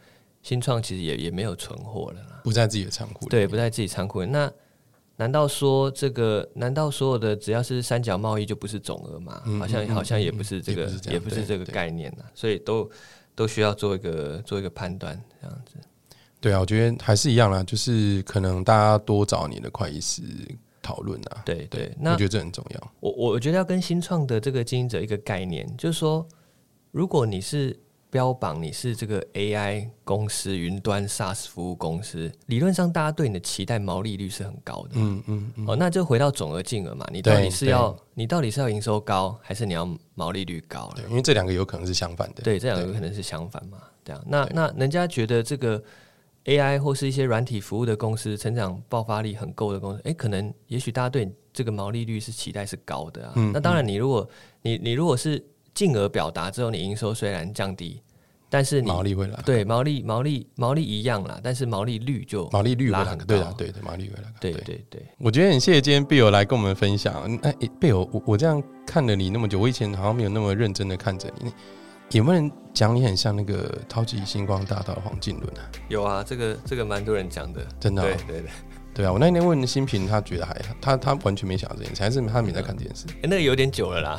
[0.44, 4.24] 新创其实也也没有存货了，不在自己的仓库，对，不在自己仓库。
[4.24, 4.52] 那
[5.16, 6.48] 难道说这个？
[6.54, 9.42] 难道所有的只要是三角贸易就不是总额吗？
[9.58, 12.24] 好像好像也不是这个，也不是这个概念呐。
[12.36, 12.88] 所以都
[13.40, 15.76] 都需要做一个做一个判断，这样子。
[16.42, 20.22] 对啊，我觉得还是一样啦，就是可能大家多找你的会计师
[20.82, 21.44] 讨论啊。
[21.46, 22.92] 对对，那我觉得这很重要。
[23.00, 26.28] 我我觉得要跟新创的这个经营者一个概念，就是说，
[26.92, 27.80] 如果你是。
[28.12, 34.92] 标榜你是这个 AI 公司、云端 SaaS 服务公司，理论上大家对你的期待毛利率是很高的。
[34.96, 40.92] 嗯嗯，哦，那就回到总额净额嘛，你到底是要你到底是要营收高，还是你要毛利率高？
[40.96, 42.42] 对，因为这两个有可能是相反的。
[42.42, 43.78] 对，这两个有可能是相反嘛。
[44.04, 45.82] 这样，那那人家觉得这个
[46.46, 53.34] AI 或是一些软体服务的公司，成长爆发力很够的公司，哎，可能也许大家对这个毛利率是期待是高的啊。
[53.54, 54.28] 那当然，你如果
[54.64, 55.46] 你你如果是
[55.80, 58.02] 净额表达之后，你营收虽然降低，
[58.50, 59.42] 但是毛利会来。
[59.46, 64.86] 对毛利毛利毛利一样啦，但是毛利率就毛利率拉很高，对的对的毛利率会拉对对。
[64.90, 67.14] 对，我觉得很谢谢今天贝友来跟我们分享。
[67.44, 71.50] 哎，贝友，我我这样看了你那么久，我以前好像没有那么认真的看着你，
[72.12, 75.64] 有没有人讲你很像那个超级星光大道的黄靖伦啊？
[75.88, 78.52] 有啊，这个这个蛮多人讲的，真的对对对。
[79.00, 83.06] 对啊，我那天问新平，他觉得还他他完全没想到这件事，还是他没在看这件事。
[83.24, 84.18] 那个有点久了啦。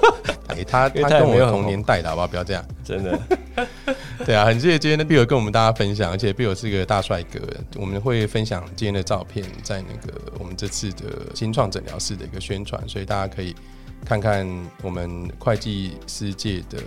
[0.48, 2.26] 哎，他他跟我同年代的好不好？
[2.26, 3.20] 不要这样，真的。
[4.24, 7.40] 对啊，很谢谢今天的 Bill 跟我们大家分享，而且 Bill 是个大帅哥，
[7.76, 13.54] 我们会分享今天的照片在那个我们这次的新创诊疗室的一个宣传，所以大家可以
[14.02, 14.48] 看看
[14.80, 16.78] 我们会计师界的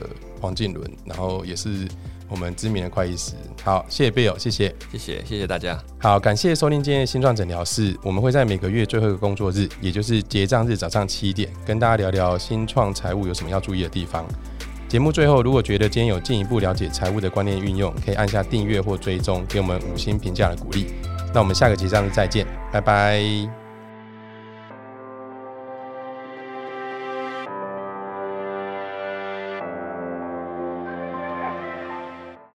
[0.42, 1.88] 黄靖伦，然后也是。
[2.28, 5.78] 我们知名的会计师，好，谢谢贝友，谢谢，谢谢，谢谢大家。
[6.00, 7.96] 好，感谢收听今天的新创诊疗室。
[8.04, 14.26] 我们会在每个月最后一个工作日，也就是结账日早上七点，跟大家聊聊新创财务有什么要注意的地方。
[14.88, 20.88] 节目最后，如果觉得今天有进一步了解财务的观念运用，可以按下订阅或追踪，给我们五星评价的鼓励。
[21.34, 23.65] 那我们下个结账日再见，拜拜。